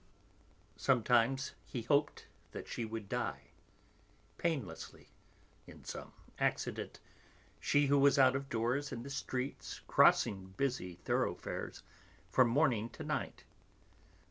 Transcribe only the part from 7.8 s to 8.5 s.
who was out of